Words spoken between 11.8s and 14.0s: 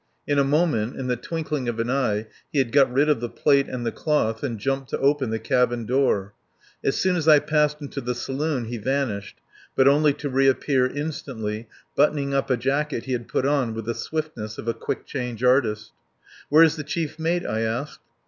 buttoning up a jacket he had put on with the